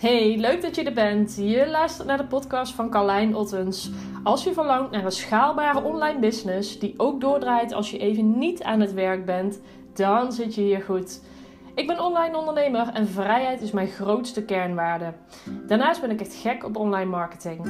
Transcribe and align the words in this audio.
Hey, 0.00 0.36
leuk 0.36 0.62
dat 0.62 0.76
je 0.76 0.84
er 0.84 0.92
bent. 0.92 1.36
Je 1.36 1.68
luistert 1.68 2.06
naar 2.06 2.16
de 2.16 2.24
podcast 2.26 2.74
van 2.74 2.90
Carlijn 2.90 3.34
Ottens. 3.34 3.90
Als 4.22 4.44
je 4.44 4.52
verlangt 4.52 4.90
naar 4.90 5.04
een 5.04 5.12
schaalbare 5.12 5.82
online 5.82 6.18
business 6.18 6.78
die 6.78 6.94
ook 6.96 7.20
doordraait 7.20 7.72
als 7.72 7.90
je 7.90 7.98
even 7.98 8.38
niet 8.38 8.62
aan 8.62 8.80
het 8.80 8.92
werk 8.92 9.24
bent, 9.24 9.60
dan 9.94 10.32
zit 10.32 10.54
je 10.54 10.60
hier 10.60 10.80
goed. 10.80 11.20
Ik 11.74 11.86
ben 11.86 12.04
online 12.04 12.36
ondernemer 12.36 12.88
en 12.92 13.08
vrijheid 13.08 13.60
is 13.60 13.70
mijn 13.70 13.88
grootste 13.88 14.44
kernwaarde. 14.44 15.12
Daarnaast 15.66 16.00
ben 16.00 16.10
ik 16.10 16.20
echt 16.20 16.34
gek 16.34 16.64
op 16.64 16.76
online 16.76 17.10
marketing. 17.10 17.62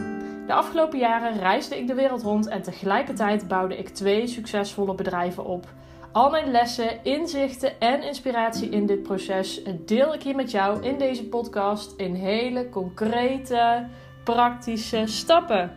De 0.47 0.53
afgelopen 0.53 0.99
jaren 0.99 1.39
reisde 1.39 1.79
ik 1.79 1.87
de 1.87 1.95
wereld 1.95 2.23
rond 2.23 2.49
en 2.49 2.63
tegelijkertijd 2.63 3.49
bouwde 3.49 3.79
ik 3.79 3.89
twee 3.89 4.27
succesvolle 4.27 4.95
bedrijven 4.95 5.45
op. 5.45 5.67
Al 6.13 6.31
mijn 6.31 6.51
lessen, 6.51 7.05
inzichten 7.05 7.81
en 7.81 8.03
inspiratie 8.03 8.69
in 8.69 8.87
dit 8.87 9.03
proces 9.03 9.63
deel 9.87 10.15
ik 10.15 10.23
hier 10.23 10.35
met 10.35 10.51
jou 10.51 10.83
in 10.83 10.99
deze 10.99 11.29
podcast 11.29 11.95
in 11.97 12.15
hele 12.15 12.69
concrete, 12.69 13.89
praktische 14.25 15.03
stappen. 15.07 15.77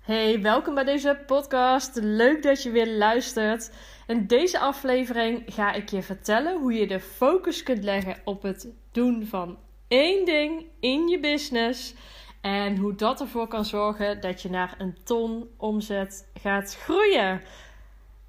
Hey, 0.00 0.40
welkom 0.40 0.74
bij 0.74 0.84
deze 0.84 1.22
podcast. 1.26 1.98
Leuk 2.02 2.42
dat 2.42 2.62
je 2.62 2.70
weer 2.70 2.96
luistert. 2.96 3.72
In 4.06 4.26
deze 4.26 4.58
aflevering 4.58 5.42
ga 5.46 5.72
ik 5.72 5.90
je 5.90 6.02
vertellen 6.02 6.60
hoe 6.60 6.72
je 6.72 6.86
de 6.86 7.00
focus 7.00 7.62
kunt 7.62 7.84
leggen 7.84 8.16
op 8.24 8.42
het 8.42 8.68
doen 8.90 9.26
van 9.26 9.58
één 9.88 10.24
ding 10.24 10.66
in 10.80 11.08
je 11.08 11.20
business 11.20 11.94
en 12.42 12.76
hoe 12.76 12.94
dat 12.94 13.20
ervoor 13.20 13.46
kan 13.46 13.64
zorgen 13.64 14.20
dat 14.20 14.42
je 14.42 14.50
naar 14.50 14.74
een 14.78 14.96
ton 15.04 15.48
omzet 15.56 16.30
gaat 16.34 16.76
groeien. 16.76 17.40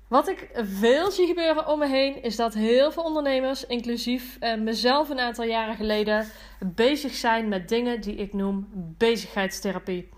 Wat 0.07 0.27
ik 0.27 0.49
veel 0.53 1.11
zie 1.11 1.27
gebeuren 1.27 1.67
om 1.67 1.79
me 1.79 1.88
heen 1.88 2.23
is 2.23 2.35
dat 2.35 2.53
heel 2.53 2.91
veel 2.91 3.03
ondernemers, 3.03 3.65
inclusief 3.65 4.38
eh, 4.39 4.57
mezelf 4.57 5.09
een 5.09 5.19
aantal 5.19 5.45
jaren 5.45 5.75
geleden, 5.75 6.27
bezig 6.59 7.13
zijn 7.13 7.47
met 7.47 7.69
dingen 7.69 8.01
die 8.01 8.15
ik 8.15 8.33
noem 8.33 8.67
bezigheidstherapie. 8.97 10.09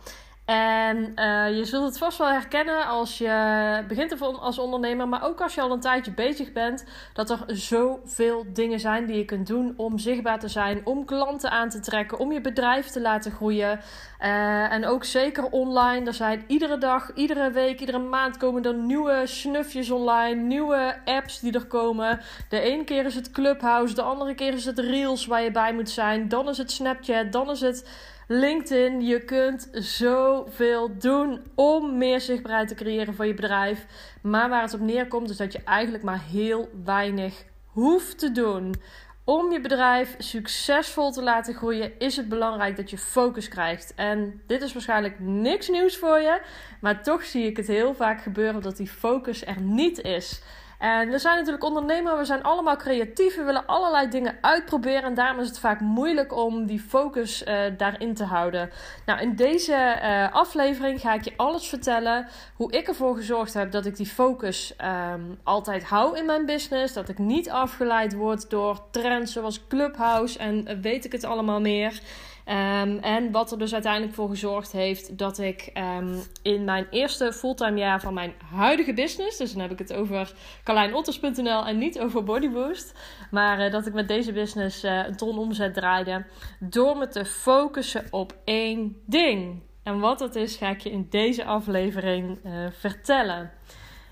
En 0.46 1.12
uh, 1.16 1.58
je 1.58 1.66
zult 1.66 1.86
het 1.86 1.98
vast 1.98 2.18
wel 2.18 2.28
herkennen 2.28 2.88
als 2.88 3.18
je 3.18 3.84
begint 3.88 4.22
als 4.22 4.60
ondernemer, 4.60 5.08
maar 5.08 5.24
ook 5.24 5.42
als 5.42 5.56
je 5.56 5.62
al 5.62 5.72
een 5.72 5.80
tijdje 5.80 6.12
bezig 6.12 6.52
bent, 6.52 6.86
dat 7.14 7.30
er 7.30 7.40
zoveel 7.48 8.46
dingen 8.54 8.80
zijn 8.80 9.06
die 9.06 9.18
je 9.18 9.26
kunt 9.26 9.48
doen 9.48 9.74
om 9.78 10.00
zichtbaar 10.00 10.40
te 10.40 10.48
zijn, 10.48 10.82
om 10.84 11.06
klanten 11.06 11.52
aan 11.52 11.70
te 11.70 11.80
trekken, 11.80 12.18
om 12.18 12.32
je 12.32 12.42
bedrijf 12.42 12.88
te 12.88 13.02
laten 13.02 13.32
groeien. 13.32 13.80
Uh, 14.22 14.72
en 14.72 14.86
ook 14.86 15.04
zeker 15.04 15.44
online. 15.44 16.06
Er 16.06 16.14
zijn 16.14 16.44
iedere 16.48 16.78
dag, 16.78 17.14
iedere 17.14 17.52
week, 17.52 17.80
iedere 17.80 18.00
maand 18.00 18.38
komen 18.38 18.64
er 18.64 18.76
nieuwe 18.76 19.22
snufjes 19.24 19.92
online, 19.92 20.42
nieuwe 20.42 20.96
apps 21.06 21.40
die 21.40 21.54
er 21.54 21.66
komen. 21.66 22.20
De 22.50 22.60
ene 22.60 22.84
keer 22.84 23.06
is 23.06 23.16
het 23.16 23.32
Clubhouse, 23.32 23.96
de 23.96 24.02
andere 24.02 24.36
keer 24.36 24.54
is 24.54 24.66
het 24.66 24.80
Reels 24.80 25.26
waar 25.26 25.42
je 25.42 25.52
bij 25.52 25.74
moet 25.74 25.90
zijn, 25.90 26.28
dan 26.28 26.50
is 26.50 26.58
het 26.58 26.72
Snapchat, 26.72 27.32
dan 27.32 27.50
is 27.50 27.62
het 27.62 28.14
LinkedIn. 28.28 29.02
Je 29.06 29.20
kunt 29.20 29.70
zoveel 29.72 30.98
doen 30.98 31.42
om 31.56 31.98
meer 31.98 32.22
zichtbaarheid 32.22 32.68
te 32.68 32.76
creëren 32.76 33.14
voor 33.14 33.26
je 33.26 33.34
bedrijf. 33.34 33.86
Maar 34.22 34.50
waar 34.50 34.62
het 34.62 34.74
op 34.74 34.80
neerkomt 34.80 35.30
is 35.30 35.38
dat 35.38 35.52
je 35.52 35.62
eigenlijk 35.64 36.04
maar 36.04 36.22
heel 36.30 36.70
weinig 36.84 37.44
hoeft 37.66 38.20
te 38.20 38.32
doen. 38.32 38.76
Om 39.24 39.52
je 39.52 39.62
bedrijf 39.62 40.16
succesvol 40.18 41.12
te 41.12 41.24
laten 41.24 41.54
groeien, 41.54 42.00
is 42.00 42.16
het 42.16 42.30
belangrijk 42.30 42.76
dat 42.76 42.90
je 42.90 42.98
focus 42.98 43.48
krijgt. 43.48 43.94
En 43.96 44.42
dit 44.48 44.62
is 44.62 44.74
waarschijnlijk 44.74 45.20
niks 45.20 45.70
nieuws 45.70 45.98
voor 45.98 46.20
je, 46.20 46.42
maar 46.82 47.04
toch 47.04 47.24
zie 47.24 47.46
ik 47.46 47.58
het 47.58 47.68
heel 47.68 47.94
vaak 47.94 48.22
gebeuren 48.22 48.62
dat 48.62 48.78
die 48.78 48.88
focus 48.88 49.46
er 49.46 49.62
niet 49.62 50.02
is. 50.02 50.42
En 50.80 51.10
we 51.10 51.20
zijn 51.20 51.36
natuurlijk 51.36 51.64
ondernemer, 51.64 52.18
we 52.18 52.26
zijn 52.26 52.44
allemaal 52.44 52.76
creatief, 52.76 53.36
we 53.36 53.44
willen 53.44 53.66
allerlei 53.66 54.10
dingen 54.10 54.38
uitproberen 54.42 55.04
en 55.04 55.14
daarom 55.14 55.40
is 55.40 55.48
het 55.48 55.60
vaak 55.60 55.80
moeilijk 55.80 56.36
om 56.36 56.66
die 56.66 56.80
focus 56.80 57.44
uh, 57.44 57.62
daarin 57.78 58.14
te 58.14 58.24
houden. 58.24 58.70
Nou, 59.06 59.20
in 59.22 59.36
deze 59.36 60.00
uh, 60.04 60.34
aflevering 60.34 61.00
ga 61.02 61.14
ik 61.14 61.24
je 61.24 61.34
alles 61.36 61.68
vertellen 61.68 62.28
hoe 62.56 62.72
ik 62.72 62.88
ervoor 62.88 63.16
gezorgd 63.16 63.54
heb 63.54 63.72
dat 63.72 63.86
ik 63.86 63.96
die 63.96 64.06
focus 64.06 64.76
um, 65.14 65.40
altijd 65.44 65.84
hou 65.84 66.18
in 66.18 66.26
mijn 66.26 66.46
business, 66.46 66.94
dat 66.94 67.10
ik 67.10 67.18
niet 67.18 67.50
afgeleid 67.50 68.14
word 68.14 68.50
door 68.50 68.80
trends 68.92 69.34
zoals 69.34 69.68
Clubhouse 69.68 70.40
en 70.40 70.68
uh, 70.68 70.78
weet 70.82 71.06
ik 71.06 71.12
het 71.12 71.24
allemaal 71.24 71.62
meer. 71.62 72.02
Um, 72.48 72.98
en 72.98 73.32
wat 73.32 73.52
er 73.52 73.58
dus 73.58 73.74
uiteindelijk 73.74 74.14
voor 74.14 74.30
gezorgd 74.30 74.72
heeft 74.72 75.18
dat 75.18 75.38
ik 75.38 75.72
um, 75.98 76.22
in 76.42 76.64
mijn 76.64 76.88
eerste 76.90 77.34
fulltime 77.34 77.80
jaar 77.80 78.02
van 78.02 78.14
mijn 78.14 78.34
huidige 78.56 78.94
business, 78.94 79.38
dus 79.38 79.52
dan 79.52 79.62
heb 79.62 79.72
ik 79.72 79.80
het 79.80 79.94
over 79.94 80.34
carlijnotters.nl 80.64 81.66
en 81.66 81.78
niet 81.78 82.00
over 82.00 82.24
Bodyboost, 82.24 82.94
maar 83.32 83.66
uh, 83.66 83.72
dat 83.72 83.86
ik 83.88 83.94
met 83.94 84.08
deze 84.08 84.32
business 84.32 84.84
uh, 84.84 85.06
een 85.06 85.16
ton 85.16 85.38
omzet 85.38 85.74
draaide 85.74 86.26
door 86.60 86.98
me 86.98 87.08
te 87.08 87.26
focussen 87.26 88.08
op 88.10 88.36
één 88.44 89.02
ding. 89.06 89.62
En 89.84 90.00
wat 90.00 90.20
dat 90.20 90.36
is, 90.36 90.56
ga 90.56 90.70
ik 90.70 90.80
je 90.80 90.92
in 90.92 91.08
deze 91.10 91.46
aflevering 91.46 92.40
uh, 92.46 92.66
vertellen. 92.72 93.52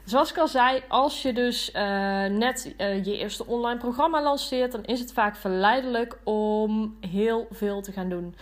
Zoals 0.06 0.32
ik 0.32 0.38
al 0.38 0.48
zei, 0.48 0.84
als 0.88 1.22
je 1.22 1.34
dus 1.34 1.72
uh, 1.76 1.82
net 2.26 2.74
uh, 2.78 3.06
je 3.06 3.18
eerste 3.18 3.46
online 3.46 3.80
programma 3.80 4.22
lanceert, 4.22 4.72
dan 4.72 4.84
is 4.84 5.00
het 5.00 5.14
vaak 5.14 5.36
verleidelijk 5.36 6.18
om 6.24 6.98
heel 7.10 7.48
veel 7.52 7.82
te 7.82 7.92
gaan 7.92 8.10
doen. 8.10 8.36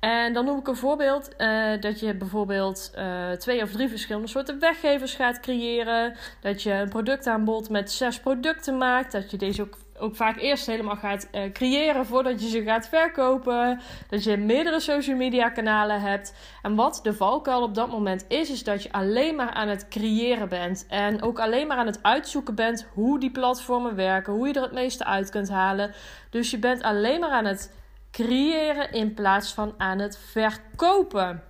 En 0.00 0.32
dan 0.32 0.44
noem 0.44 0.58
ik 0.58 0.68
een 0.68 0.76
voorbeeld 0.76 1.30
uh, 1.38 1.80
dat 1.80 2.00
je 2.00 2.14
bijvoorbeeld 2.14 2.92
twee 3.38 3.62
of 3.62 3.70
drie 3.70 3.88
verschillende 3.88 4.28
soorten 4.28 4.58
weggevers 4.58 5.14
gaat 5.14 5.40
creëren. 5.40 6.14
Dat 6.40 6.62
je 6.62 6.72
een 6.72 6.88
productaanbod 6.88 7.70
met 7.70 7.90
zes 7.90 8.20
producten 8.20 8.78
maakt. 8.78 9.12
Dat 9.12 9.30
je 9.30 9.36
deze 9.36 9.62
ook 9.62 9.76
ook 9.98 10.16
vaak 10.16 10.36
eerst 10.40 10.66
helemaal 10.66 10.96
gaat 10.96 11.28
uh, 11.32 11.52
creëren 11.52 12.06
voordat 12.06 12.42
je 12.42 12.48
ze 12.48 12.62
gaat 12.62 12.88
verkopen. 12.88 13.80
Dat 14.08 14.24
je 14.24 14.36
meerdere 14.36 14.80
social 14.80 15.16
media 15.16 15.48
kanalen 15.48 16.00
hebt. 16.00 16.34
En 16.62 16.74
wat 16.74 17.00
de 17.02 17.14
valkuil 17.14 17.62
op 17.62 17.74
dat 17.74 17.90
moment 17.90 18.24
is, 18.28 18.50
is 18.50 18.64
dat 18.64 18.82
je 18.82 18.92
alleen 18.92 19.34
maar 19.34 19.50
aan 19.50 19.68
het 19.68 19.88
creëren 19.88 20.48
bent. 20.48 20.86
En 20.88 21.22
ook 21.22 21.38
alleen 21.38 21.66
maar 21.66 21.76
aan 21.76 21.86
het 21.86 22.02
uitzoeken 22.02 22.54
bent 22.54 22.86
hoe 22.94 23.20
die 23.20 23.30
platformen 23.30 23.94
werken. 23.94 24.32
Hoe 24.32 24.46
je 24.46 24.54
er 24.54 24.62
het 24.62 24.72
meeste 24.72 25.04
uit 25.04 25.30
kunt 25.30 25.48
halen. 25.48 25.94
Dus 26.30 26.50
je 26.50 26.58
bent 26.58 26.82
alleen 26.82 27.20
maar 27.20 27.30
aan 27.30 27.44
het 27.44 27.74
creëren 28.10 28.92
in 28.92 29.14
plaats 29.14 29.52
van 29.52 29.74
aan 29.76 29.98
het 29.98 30.18
verkopen. 30.18 31.42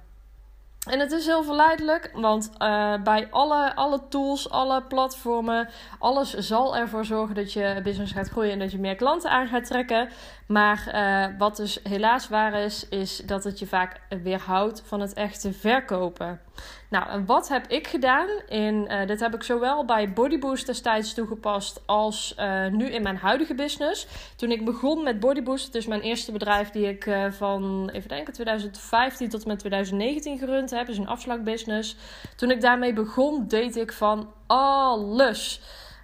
En 0.86 1.00
het 1.00 1.12
is 1.12 1.26
heel 1.26 1.42
verleidelijk, 1.42 2.10
want 2.14 2.50
uh, 2.58 2.94
bij 3.02 3.28
alle, 3.30 3.74
alle 3.74 4.00
tools, 4.08 4.50
alle 4.50 4.82
platformen, 4.82 5.68
alles 5.98 6.34
zal 6.34 6.76
ervoor 6.76 7.04
zorgen 7.04 7.34
dat 7.34 7.52
je 7.52 7.80
business 7.82 8.12
gaat 8.12 8.28
groeien 8.28 8.52
en 8.52 8.58
dat 8.58 8.72
je 8.72 8.78
meer 8.78 8.94
klanten 8.94 9.30
aan 9.30 9.46
gaat 9.46 9.66
trekken. 9.66 10.08
Maar 10.46 10.90
uh, 10.94 11.38
wat 11.38 11.56
dus 11.56 11.80
helaas 11.82 12.28
waar 12.28 12.54
is, 12.54 12.88
is 12.88 13.16
dat 13.16 13.44
het 13.44 13.58
je 13.58 13.66
vaak 13.66 14.00
weerhoudt 14.22 14.82
van 14.86 15.00
het 15.00 15.12
echte 15.12 15.52
verkopen. 15.52 16.45
Nou, 16.88 17.24
wat 17.24 17.48
heb 17.48 17.66
ik 17.66 17.86
gedaan? 17.86 18.28
In, 18.48 18.86
uh, 18.90 19.06
dit 19.06 19.20
heb 19.20 19.34
ik 19.34 19.42
zowel 19.42 19.84
bij 19.84 20.12
Bodyboost 20.12 20.66
destijds 20.66 21.14
toegepast 21.14 21.82
als 21.86 22.34
uh, 22.38 22.66
nu 22.66 22.86
in 22.86 23.02
mijn 23.02 23.16
huidige 23.16 23.54
business. 23.54 24.06
Toen 24.36 24.50
ik 24.50 24.64
begon 24.64 25.02
met 25.02 25.20
Bodyboost, 25.20 25.72
dus 25.72 25.86
mijn 25.86 26.00
eerste 26.00 26.32
bedrijf 26.32 26.70
die 26.70 26.88
ik 26.88 27.06
uh, 27.06 27.30
van, 27.30 27.90
even 27.92 28.08
denken, 28.08 28.32
2015 28.32 29.28
tot 29.28 29.42
en 29.42 29.48
met 29.48 29.58
2019 29.58 30.38
gerund 30.38 30.70
heb, 30.70 30.86
dus 30.86 30.98
een 30.98 31.08
afslagbusiness. 31.08 31.96
Toen 32.36 32.50
ik 32.50 32.60
daarmee 32.60 32.92
begon, 32.92 33.48
deed 33.48 33.76
ik 33.76 33.92
van 33.92 34.32
alles. 34.46 35.60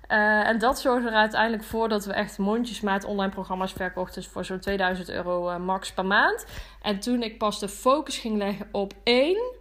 En 0.07 0.59
dat 0.59 0.81
zorgde 0.81 1.09
er 1.09 1.15
uiteindelijk 1.15 1.65
voor 1.65 1.89
dat 1.89 2.05
we 2.05 2.13
echt 2.13 2.39
mondjesmaat 2.39 3.05
online 3.05 3.33
programma's 3.33 3.73
verkochten 3.73 4.25
voor 4.25 4.45
zo'n 4.45 4.59
2000 4.59 5.11
euro 5.11 5.59
max 5.59 5.93
per 5.93 6.07
maand. 6.07 6.47
En 6.83 7.01
toen 7.01 7.23
ik 7.23 7.39
pas 7.39 7.59
de 7.59 7.69
focus 7.69 8.19
ging 8.19 8.37
leggen 8.37 8.69
op 8.73 8.93
één, 9.05 9.53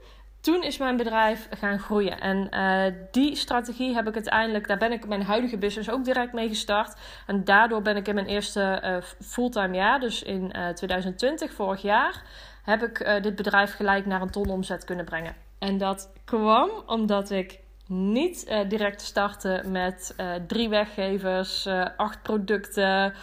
toen 0.42 0.64
is 0.64 0.78
mijn 0.78 0.98
bedrijf 0.98 1.48
gaan 1.60 1.80
groeien. 1.80 2.20
En 2.20 2.48
uh, 2.52 2.98
die 3.12 3.36
strategie 3.36 3.94
heb 3.94 4.08
ik 4.08 4.14
uiteindelijk, 4.14 4.68
daar 4.68 4.78
ben 4.78 4.92
ik 4.92 5.08
mijn 5.08 5.24
huidige 5.24 5.58
business 5.58 5.90
ook 5.90 6.06
direct 6.06 6.34
mee 6.34 6.48
gestart. 6.48 6.96
En 7.28 7.44
daardoor 7.44 7.82
ben 7.82 7.96
ik 7.96 8.08
in 8.08 8.16
mijn 8.16 8.28
eerste 8.28 9.04
fulltime 9.20 9.76
jaar, 9.76 10.00
dus 10.00 10.24
in 10.24 10.54
2020, 10.74 11.54
vorig 11.54 11.82
jaar, 11.82 12.24
heb 12.64 12.84
ik 12.84 13.20
dit 13.24 13.36
bedrijf 13.36 13.76
gelijk 13.76 14.06
naar 14.06 14.22
een 14.22 14.30
ton 14.30 14.50
omzet 14.50 14.84
kunnen 14.86 15.06
brengen. 15.06 15.36
En 15.60 15.78
dat 15.78 16.12
kwam 16.26 16.70
omdat 16.86 17.30
ik 17.30 17.60
niet 17.92 18.46
uh, 18.50 18.60
direct 18.70 19.02
starten 19.02 19.72
met 19.72 20.14
uh, 20.18 20.34
drie 20.48 20.70
weggevers, 20.70 21.66
uh, 21.66 21.86
acht 21.98 22.22
producten, 22.22 23.14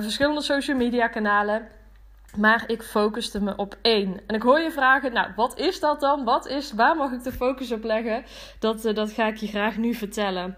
verschillende 0.00 0.42
social 0.42 0.76
media 0.76 1.08
kanalen. 1.08 1.68
Maar 2.36 2.64
ik 2.66 2.82
focuste 2.82 3.42
me 3.42 3.56
op 3.56 3.76
één. 3.82 4.20
En 4.26 4.34
ik 4.34 4.42
hoor 4.42 4.60
je 4.60 4.70
vragen, 4.70 5.12
nou, 5.12 5.28
wat 5.36 5.58
is 5.58 5.80
dat 5.80 6.00
dan? 6.00 6.24
Wat 6.24 6.46
is, 6.46 6.72
waar 6.72 6.96
mag 6.96 7.12
ik 7.12 7.22
de 7.22 7.32
focus 7.32 7.72
op 7.72 7.84
leggen? 7.84 8.24
Dat, 8.58 8.82
dat 8.82 9.12
ga 9.12 9.26
ik 9.26 9.36
je 9.36 9.46
graag 9.46 9.76
nu 9.76 9.94
vertellen. 9.94 10.56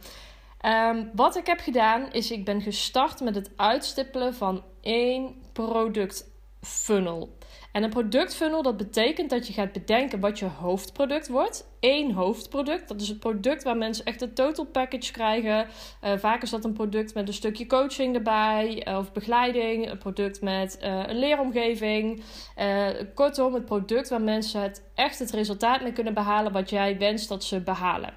Um, 0.67 1.11
wat 1.15 1.37
ik 1.37 1.47
heb 1.47 1.61
gedaan, 1.61 2.13
is 2.13 2.31
ik 2.31 2.45
ben 2.45 2.61
gestart 2.61 3.21
met 3.21 3.35
het 3.35 3.51
uitstippelen 3.57 4.35
van 4.35 4.65
één 4.81 5.35
product 5.53 6.25
funnel. 6.61 7.36
En 7.77 7.83
een 7.83 7.91
productfunnel, 7.91 8.63
dat 8.63 8.77
betekent 8.77 9.31
dat 9.31 9.47
je 9.47 9.53
gaat 9.53 9.73
bedenken 9.73 10.21
wat 10.21 10.39
je 10.39 10.47
hoofdproduct 10.47 11.29
wordt. 11.29 11.69
Eén 11.81 12.13
hoofdproduct, 12.13 12.89
dat 12.89 13.01
is 13.01 13.09
het 13.09 13.21
product 13.21 13.63
waar 13.63 13.77
mensen 13.77 14.05
echt 14.05 14.21
een 14.21 14.35
total 14.35 14.65
package 14.65 15.13
krijgen. 15.13 15.67
Uh, 16.05 16.13
vaak 16.17 16.43
is 16.43 16.51
dat 16.51 16.65
een 16.65 16.73
product 16.73 17.15
met 17.15 17.29
een 17.29 17.35
stukje 17.35 17.67
coaching 17.67 18.15
erbij, 18.15 18.87
uh, 18.89 18.99
of 18.99 19.13
begeleiding. 19.13 19.91
Een 19.91 19.99
product 19.99 20.41
met 20.41 20.79
uh, 20.83 21.03
een 21.07 21.19
leeromgeving. 21.19 22.23
kortom, 23.15 23.55
het 23.55 23.65
product 23.65 24.09
waar 24.09 24.23
mensen 24.23 24.61
het 24.61 24.83
echt 24.95 25.19
het 25.19 25.31
resultaat 25.31 25.83
mee 25.83 25.93
kunnen 25.93 26.15
behalen 26.15 26.53
wat 26.53 26.71
jij 26.71 26.99
wenst 26.99 27.29
dat 27.29 27.45
ze 27.45 27.61
behalen. 27.61 28.15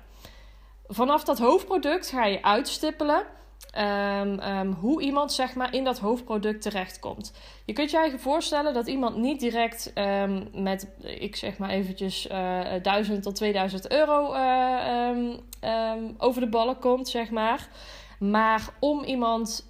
Vanaf 0.87 1.23
dat 1.23 1.39
hoofdproduct 1.39 2.09
ga 2.09 2.25
je 2.25 2.43
uitstippelen 2.43 3.25
Um, 3.77 4.39
um, 4.39 4.71
hoe 4.71 5.01
iemand 5.01 5.33
zeg 5.33 5.55
maar, 5.55 5.73
in 5.73 5.83
dat 5.83 5.99
hoofdproduct 5.99 6.61
terechtkomt. 6.61 7.33
Je 7.65 7.73
kunt 7.73 7.91
je 7.91 7.97
eigen 7.97 8.19
voorstellen 8.19 8.73
dat 8.73 8.87
iemand 8.87 9.17
niet 9.17 9.39
direct 9.39 9.91
um, 9.95 10.49
met, 10.53 10.87
ik 11.01 11.35
zeg 11.35 11.57
maar 11.57 11.69
eventjes, 11.69 12.27
uh, 12.27 12.75
eh, 12.75 12.83
1000 12.83 13.23
tot 13.23 13.35
2000 13.35 13.91
euro 13.91 14.33
uh, 14.33 15.93
over 16.17 16.41
de 16.41 16.49
ballen 16.49 16.79
komt, 16.79 17.07
zeg 17.07 17.29
maar. 17.29 17.67
Maar 18.19 18.69
om 18.79 19.03
iemand 19.03 19.68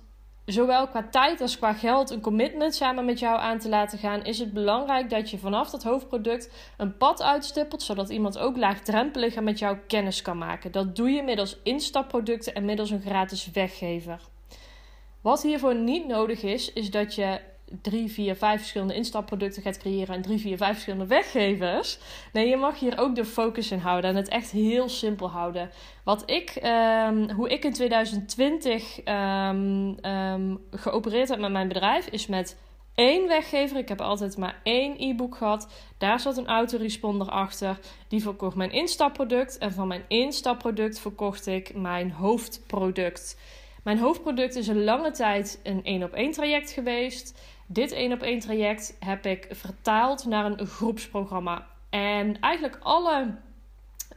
zowel 0.51 0.88
qua 0.88 1.07
tijd 1.12 1.42
als 1.42 1.57
qua 1.57 1.74
geld 1.74 2.10
een 2.10 2.22
commitment 2.22 2.75
samen 2.75 3.06
met 3.06 3.19
jou 3.19 3.40
aan 3.40 3.60
te 3.60 3.69
laten 3.69 4.00
gaan, 4.00 4.24
is 4.24 4.40
het 4.40 4.54
belangrijk 4.54 5.10
dat 5.10 5.30
je 5.30 5.38
vanaf 5.38 5.69
dat 5.69 5.84
hoofdproduct 5.84 6.51
een 6.78 6.98
pad 6.98 7.22
uitstippelt, 7.22 7.81
zodat 7.81 8.10
iemand 8.10 8.38
ook 8.38 8.57
laagdrempeliger 8.57 9.44
met 9.44 9.60
jou 9.60 9.78
kennis 9.88 10.22
kan 10.22 10.38
maken. 10.38 10.72
Dat 10.72 10.96
doe 10.96 11.10
je 11.10 11.24
middels 11.24 11.57
instapproducten 11.63 12.56
en 12.56 12.66
middels 12.66 12.90
een 12.90 13.01
gratis 13.01 13.51
weggever. 13.51 14.22
Wat 15.22 15.44
hiervoor 15.44 15.75
niet 15.75 16.07
nodig 16.07 16.44
is, 16.44 16.74
is 16.74 16.92
dat 16.92 17.16
je 17.16 17.40
drie, 17.81 18.12
vier, 18.12 18.36
vijf 18.36 18.60
verschillende 18.60 18.94
instapproducten 18.94 19.62
gaat 19.62 19.77
creëren 19.77 20.16
en 20.16 20.21
drie, 20.21 20.39
vier, 20.39 20.57
vijf 20.57 20.71
verschillende 20.71 21.07
weggevers. 21.07 22.00
Nee, 22.33 22.48
je 22.48 22.57
mag 22.57 22.80
hier 22.80 22.98
ook 22.98 23.16
de 23.16 23.25
focus 23.25 23.71
in 23.71 23.80
houden 23.80 24.10
en 24.10 24.16
het 24.16 24.27
echt 24.27 24.51
heel 24.51 24.89
simpel 24.89 25.30
houden. 25.30 25.69
Wat 26.04 26.31
ik, 26.31 26.60
um, 27.07 27.31
hoe 27.31 27.50
ik 27.50 27.63
in 27.63 27.74
2020 27.74 29.06
um, 29.06 30.06
um, 30.06 30.60
geopereerd 30.71 31.30
heb 31.30 31.39
met 31.39 31.51
mijn 31.51 31.68
bedrijf, 31.68 32.07
is 32.07 32.27
met 32.27 32.57
één 32.95 33.27
weggever. 33.27 33.77
Ik 33.77 33.89
heb 33.89 34.01
altijd 34.01 34.38
maar 34.38 34.60
één 34.63 34.95
e-book 34.98 35.36
gehad. 35.36 35.68
Daar 35.98 36.19
zat 36.19 36.38
een 36.38 36.48
autoresponder 36.48 37.30
achter. 37.30 37.80
Die 38.07 38.22
verkocht 38.22 38.56
mijn 38.56 38.72
instapproduct. 38.72 39.57
En 39.57 39.72
van 39.72 39.88
mijn 39.88 40.04
instapproduct 40.07 41.00
verkocht 41.00 41.48
ik 41.48 41.75
mijn 41.75 42.12
hoofdproduct. 42.12 43.38
Mijn 43.83 44.00
hoofdproduct 44.00 44.56
is 44.56 44.68
een 44.68 44.83
lange 44.83 45.12
tijd 45.12 45.60
een 45.63 45.83
één 45.83 46.04
op 46.04 46.13
één 46.13 46.31
traject 46.31 46.72
geweest. 46.72 47.39
Dit 47.71 47.92
één 47.92 48.12
op 48.12 48.21
één 48.21 48.39
traject 48.39 48.98
heb 49.00 49.25
ik 49.25 49.48
vertaald 49.51 50.25
naar 50.25 50.45
een 50.45 50.68
groepsprogramma. 50.68 51.68
En 51.89 52.39
eigenlijk 52.39 52.77
alle, 52.81 53.36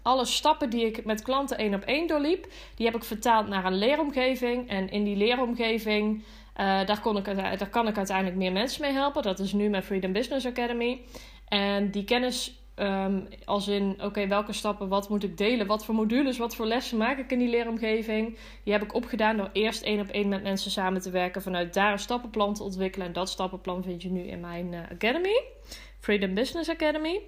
alle 0.03 0.25
stappen 0.25 0.71
die 0.71 0.87
ik 0.87 1.05
met 1.05 1.23
klanten 1.23 1.59
één 1.59 1.75
op 1.75 1.83
één 1.83 2.07
doorliep, 2.07 2.47
die 2.77 2.87
heb 2.87 2.95
ik 2.95 3.05
vertaald 3.05 3.49
naar 3.49 3.65
een 3.65 3.79
leeromgeving. 3.79 4.69
En 4.69 4.91
in 4.91 5.05
die 5.05 5.17
leeromgeving, 5.17 6.23
uh, 6.23 6.87
daar, 6.87 7.01
kon 7.01 7.17
ik, 7.17 7.25
daar 7.25 7.71
kan 7.71 7.89
ik 7.89 7.97
uiteindelijk 7.97 8.37
meer 8.37 8.53
mensen 8.53 8.83
mee 8.83 8.93
helpen. 8.93 9.23
Dat 9.23 9.39
is 9.39 9.53
nu 9.53 9.69
mijn 9.69 9.83
Freedom 9.83 10.13
Business 10.13 10.47
Academy. 10.47 11.01
En 11.49 11.91
die 11.91 12.05
kennis 12.05 12.62
Ehm, 12.75 13.21
als 13.45 13.69
in, 13.69 13.97
oké, 14.03 14.27
welke 14.27 14.53
stappen, 14.53 14.89
wat 14.89 15.09
moet 15.09 15.23
ik 15.23 15.37
delen? 15.39 15.67
Wat 15.67 15.85
voor 15.85 15.95
modules, 15.95 16.39
wat 16.39 16.57
voor 16.57 16.67
lessen 16.67 16.99
maak 16.99 17.19
ik 17.19 17.31
in 17.31 17.39
die 17.39 17.49
leeromgeving? 17.49 18.37
Die 18.65 18.73
heb 18.73 18.83
ik 18.83 18.95
opgedaan 18.95 19.37
door 19.37 19.51
eerst 19.53 19.83
één 19.83 20.01
op 20.01 20.09
één 20.09 20.29
met 20.29 20.43
mensen 20.43 20.71
samen 20.71 21.01
te 21.01 21.11
werken. 21.11 21.43
Vanuit 21.43 21.75
daar 21.75 21.93
een 21.93 21.99
stappenplan 21.99 22.55
te 22.55 22.63
ontwikkelen. 22.63 23.07
En 23.07 23.13
dat 23.13 23.29
stappenplan 23.29 23.83
vind 23.83 24.03
je 24.03 24.11
nu 24.11 24.21
in 24.21 24.41
mijn 24.41 24.73
uh, 24.73 24.81
Academy. 24.91 25.43
Freedom 26.01 26.35
Business 26.35 26.71
Academy. 26.71 27.21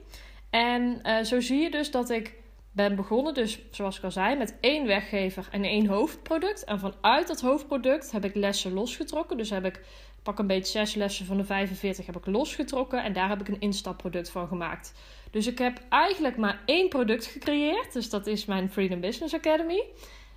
En 0.50 1.00
uh, 1.02 1.22
zo 1.22 1.40
zie 1.40 1.60
je 1.60 1.70
dus 1.70 1.90
dat 1.90 2.10
ik 2.10 2.34
ben 2.72 2.96
begonnen, 2.96 3.34
dus 3.34 3.58
zoals 3.70 3.96
ik 3.98 4.04
al 4.04 4.10
zei, 4.10 4.36
met 4.36 4.56
één 4.60 4.86
weggever 4.86 5.48
en 5.50 5.64
één 5.64 5.86
hoofdproduct. 5.86 6.64
En 6.64 6.78
vanuit 6.78 7.26
dat 7.26 7.40
hoofdproduct 7.40 8.10
heb 8.10 8.24
ik 8.24 8.34
lessen 8.34 8.72
losgetrokken. 8.72 9.36
Dus 9.36 9.50
heb 9.50 9.64
ik 9.64 9.84
pak 10.22 10.38
een 10.38 10.46
beetje 10.46 10.78
zes 10.78 10.94
lessen 10.94 11.26
van 11.26 11.36
de 11.36 11.44
45 11.44 12.06
heb 12.06 12.16
ik 12.16 12.26
losgetrokken. 12.26 13.02
En 13.02 13.12
daar 13.12 13.28
heb 13.28 13.40
ik 13.40 13.48
een 13.48 13.60
instapproduct 13.60 14.30
van 14.30 14.48
gemaakt. 14.48 14.94
Dus 15.34 15.46
ik 15.46 15.58
heb 15.58 15.80
eigenlijk 15.88 16.36
maar 16.36 16.62
één 16.64 16.88
product 16.88 17.26
gecreëerd. 17.26 17.92
Dus 17.92 18.10
dat 18.10 18.26
is 18.26 18.44
mijn 18.44 18.70
Freedom 18.70 19.00
Business 19.00 19.34
Academy. 19.34 19.84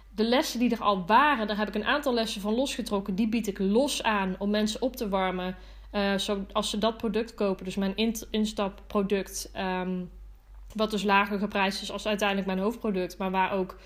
De 0.10 0.24
lessen 0.24 0.60
die 0.60 0.72
er 0.72 0.82
al 0.82 1.06
waren, 1.06 1.48
daar 1.48 1.58
heb 1.58 1.68
ik 1.68 1.76
een 1.76 1.86
aantal 1.86 2.14
lessen 2.14 2.42
van 2.42 2.54
losgetrokken. 2.54 3.16
Die 3.16 3.30
bied 3.30 3.48
ik 3.48 3.60
los 3.60 4.04
aan 4.04 4.36
om 4.40 4.50
mensen 4.50 4.82
op 4.82 4.96
te 4.96 5.10
warmen. 5.10 5.56
Uh, 5.92 6.16
zo, 6.16 6.46
als 6.52 6.70
ze 6.70 6.78
dat 6.78 6.98
product 6.98 7.34
kopen, 7.34 7.66
dus 7.66 7.76
mijn 7.76 7.96
instapproduct, 8.30 9.52
um, 9.58 10.10
wat 10.74 10.92
dus 10.92 11.04
lager 11.04 11.40
geprijsd 11.40 11.82
is 11.82 11.92
als 11.92 12.08
uiteindelijk 12.08 12.48
mijn 12.48 12.60
hoofdproduct, 12.60 13.18
maar 13.18 13.32
waar 13.32 13.52
ook 13.52 13.78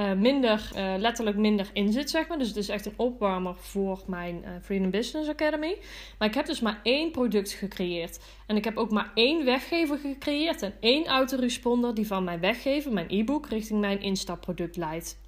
uh, 0.00 0.12
minder, 0.12 0.70
uh, 0.76 0.94
letterlijk 0.98 1.36
minder 1.36 1.70
in 1.72 1.92
zit, 1.92 2.10
zeg 2.10 2.28
maar. 2.28 2.38
Dus 2.38 2.48
het 2.48 2.56
is 2.56 2.68
echt 2.68 2.86
een 2.86 2.92
opwarmer 2.96 3.54
voor 3.56 4.02
mijn 4.06 4.42
uh, 4.44 4.50
Freedom 4.62 4.90
Business 4.90 5.28
Academy. 5.28 5.76
Maar 6.18 6.28
ik 6.28 6.34
heb 6.34 6.46
dus 6.46 6.60
maar 6.60 6.80
één 6.82 7.10
product 7.10 7.52
gecreëerd. 7.52 8.20
En 8.46 8.56
ik 8.56 8.64
heb 8.64 8.76
ook 8.76 8.90
maar 8.90 9.10
één 9.14 9.44
weggever 9.44 9.98
gecreëerd 9.98 10.62
en 10.62 10.74
één 10.80 11.06
autoresponder 11.06 11.94
die 11.94 12.06
van 12.06 12.24
mijn 12.24 12.40
weggever, 12.40 12.92
mijn 12.92 13.10
e-book, 13.10 13.46
richting 13.48 13.80
mijn 13.80 14.00
instapproduct 14.00 14.76
leidt. 14.76 15.18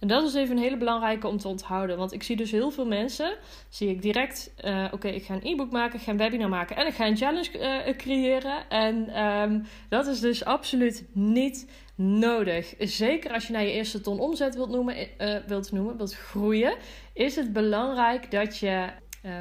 En 0.00 0.08
dat 0.08 0.24
is 0.24 0.34
even 0.34 0.56
een 0.56 0.62
hele 0.62 0.76
belangrijke 0.76 1.26
om 1.26 1.38
te 1.38 1.48
onthouden. 1.48 1.96
Want 1.96 2.12
ik 2.12 2.22
zie 2.22 2.36
dus 2.36 2.50
heel 2.50 2.70
veel 2.70 2.86
mensen, 2.86 3.36
zie 3.68 3.88
ik 3.88 4.02
direct, 4.02 4.54
uh, 4.64 4.84
oké, 4.92 5.08
ik 5.08 5.24
ga 5.24 5.34
een 5.34 5.46
e-book 5.46 5.70
maken, 5.70 5.98
ik 5.98 6.04
ga 6.04 6.10
een 6.10 6.16
webinar 6.16 6.48
maken 6.48 6.76
en 6.76 6.86
ik 6.86 6.94
ga 6.94 7.06
een 7.06 7.16
challenge 7.16 7.86
uh, 7.86 7.96
creëren. 7.96 8.68
En 8.68 9.24
um, 9.24 9.66
dat 9.88 10.06
is 10.06 10.20
dus 10.20 10.44
absoluut 10.44 11.08
niet 11.12 11.70
nodig. 11.94 12.74
Zeker 12.78 13.32
als 13.32 13.46
je 13.46 13.52
naar 13.52 13.62
je 13.62 13.72
eerste 13.72 14.00
ton 14.00 14.20
omzet 14.20 14.54
wilt 14.54 14.70
noemen, 14.70 14.96
uh, 15.18 15.36
wilt, 15.46 15.72
noemen 15.72 15.96
wilt 15.96 16.14
groeien, 16.14 16.76
is 17.12 17.36
het 17.36 17.52
belangrijk 17.52 18.30
dat 18.30 18.58
je 18.58 18.86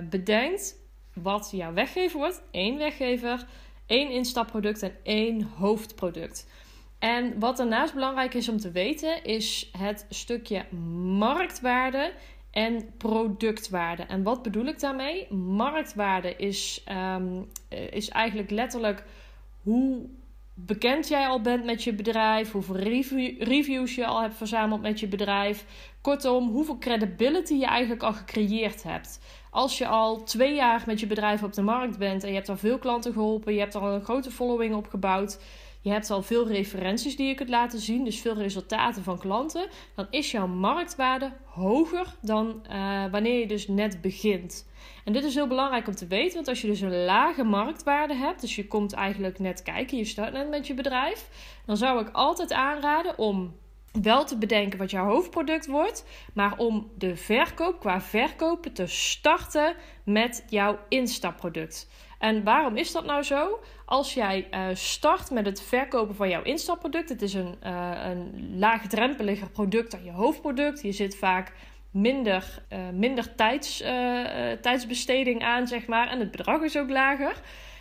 bedenkt 0.10 0.76
wat 1.14 1.50
jouw 1.52 1.74
weggever 1.74 2.18
wordt. 2.18 2.44
Eén 2.52 2.78
weggever, 2.78 3.46
één 3.86 4.10
instapproduct 4.12 4.84
en 4.84 4.96
één 5.04 5.42
hoofdproduct. 5.42 6.48
En 7.00 7.40
wat 7.40 7.58
daarnaast 7.58 7.94
belangrijk 7.94 8.34
is 8.34 8.50
om 8.50 8.58
te 8.58 8.72
weten, 8.72 9.24
is 9.24 9.70
het 9.78 10.06
stukje 10.10 10.66
marktwaarde 11.18 12.14
en 12.52 12.98
productwaarde. 12.98 14.04
En 14.04 14.24
wat 14.24 14.42
bedoel 14.42 14.66
ik 14.66 14.80
daarmee? 14.80 15.34
Marktwaarde 15.34 16.36
is, 16.36 16.84
um, 17.20 17.50
is 17.90 18.10
eigenlijk 18.10 18.50
letterlijk 18.50 19.04
hoe 19.64 20.10
bekend 20.54 21.08
jij 21.08 21.28
al 21.28 21.42
bent 21.42 21.66
met 21.66 21.84
je 21.84 21.94
bedrijf, 21.94 22.52
hoeveel 22.52 22.76
review, 22.76 23.42
reviews 23.42 23.96
je 23.96 24.06
al 24.06 24.22
hebt 24.22 24.36
verzameld 24.36 24.82
met 24.82 25.00
je 25.00 25.08
bedrijf. 25.08 25.66
Kortom, 26.02 26.50
hoeveel 26.50 26.78
credibility 26.78 27.54
je 27.54 27.66
eigenlijk 27.66 28.04
al 28.04 28.14
gecreëerd 28.14 28.84
hebt. 28.84 29.20
Als 29.52 29.78
je 29.78 29.88
al 29.88 30.24
twee 30.24 30.56
jaar 30.56 30.84
met 30.86 31.00
je 31.00 31.08
bedrijf 31.08 31.44
op 31.44 31.54
de 31.54 31.62
markt 31.62 31.98
bent 31.98 32.24
en 32.24 32.30
je 32.30 32.36
hebt 32.36 32.50
al 32.50 32.58
veel 32.58 32.78
klanten 32.78 33.14
geholpen, 33.14 33.54
je 33.54 33.60
hebt 33.60 33.76
al 33.76 33.94
een 33.94 34.04
grote 34.04 34.32
following 34.32 34.76
opgebouwd 34.76 35.40
je 35.82 35.90
hebt 35.90 36.12
al 36.12 36.22
veel 36.22 36.48
referenties 36.48 37.16
die 37.16 37.28
je 37.28 37.36
kunt 37.36 37.50
laten 37.50 37.80
zien, 37.80 38.04
dus 38.04 38.22
veel 38.22 38.36
resultaten 38.36 39.04
van 39.04 39.20
klanten, 39.20 39.68
dan 39.96 40.08
is 40.10 40.32
jouw 40.32 40.48
marktwaarde 40.48 41.32
hoger 41.46 42.16
dan 42.22 42.66
uh, 42.72 43.06
wanneer 43.12 43.40
je 43.40 43.48
dus 43.48 43.68
net 43.68 44.02
begint. 44.02 44.68
En 45.06 45.14
dit 45.14 45.24
is 45.24 45.36
heel 45.36 45.48
belangrijk 45.48 45.88
om 45.88 45.96
te 45.96 46.08
weten, 46.08 46.36
want 46.36 46.48
als 46.48 46.62
je 46.62 46.68
dus 46.68 46.82
een 46.82 47.06
lage 47.06 47.44
marktwaarde 47.44 48.16
hebt, 48.16 48.42
dus 48.42 48.56
je 48.56 48.68
komt 48.68 48.94
eigenlijk 48.94 49.40
net 49.40 49.64
kijken, 49.64 49.98
je 49.98 50.06
start 50.06 50.34
net 50.34 50.50
met 50.50 50.68
je 50.68 50.74
bedrijf, 50.74 51.30
dan 51.66 51.78
zou 51.78 52.02
ik 52.02 52.10
altijd 52.12 52.54
aanraden 52.54 53.18
om 53.18 53.56
wel 54.02 54.26
te 54.26 54.38
bedenken 54.38 54.80
wat 54.80 54.92
jouw 54.92 55.06
hoofdproduct 55.06 55.68
wordt, 55.68 56.06
maar 56.34 56.58
om 56.58 56.92
de 56.98 57.16
verkoop 57.16 57.80
qua 57.80 58.02
verkopen 58.02 58.74
te 58.74 58.88
starten 58.88 59.76
met 60.04 60.46
jouw 60.50 60.80
instapproduct. 60.90 61.90
En 62.20 62.44
waarom 62.44 62.78
is 62.78 62.92
dat 62.92 63.06
nou 63.06 63.24
zo? 63.24 63.60
Als 63.86 64.14
jij 64.14 64.48
uh, 64.52 64.66
start 64.74 65.32
met 65.32 65.46
het 65.46 65.62
verkopen 65.62 66.16
van 66.16 66.30
jouw 66.30 66.44
instapproduct, 66.44 67.10
het 67.10 67.22
is 67.22 67.34
een, 67.34 67.56
uh, 67.64 67.92
een 68.04 68.56
laagdrempeliger 68.60 69.50
product 69.50 69.92
dan 69.92 70.04
je 70.04 70.12
hoofdproduct. 70.12 70.82
Je 70.82 70.92
zit 70.92 71.18
vaak 71.18 71.54
minder, 71.92 72.64
uh, 72.74 72.80
minder 72.94 73.36
tijds, 73.36 73.78
tijdsbesteding 74.62 75.44
aan, 75.44 75.68
zeg 75.68 75.88
maar. 75.88 76.10
En 76.10 76.20
het 76.20 76.32
bedrag 76.32 76.62
is 76.62 76.78
ook 76.78 76.90
lager. 76.90 77.36